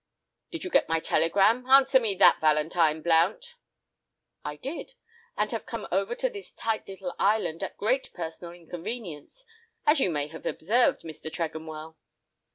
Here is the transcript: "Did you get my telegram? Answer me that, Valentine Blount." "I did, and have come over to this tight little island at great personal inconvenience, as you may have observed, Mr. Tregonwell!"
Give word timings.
"Did 0.49 0.63
you 0.63 0.71
get 0.71 0.89
my 0.89 0.99
telegram? 0.99 1.67
Answer 1.67 1.99
me 1.99 2.15
that, 2.15 2.41
Valentine 2.41 3.03
Blount." 3.03 3.53
"I 4.43 4.55
did, 4.55 4.95
and 5.37 5.51
have 5.51 5.67
come 5.67 5.87
over 5.91 6.15
to 6.15 6.27
this 6.27 6.53
tight 6.53 6.87
little 6.87 7.13
island 7.19 7.61
at 7.61 7.77
great 7.77 8.11
personal 8.15 8.51
inconvenience, 8.51 9.45
as 9.85 9.99
you 9.99 10.09
may 10.09 10.25
have 10.29 10.47
observed, 10.47 11.03
Mr. 11.03 11.31
Tregonwell!" 11.31 11.97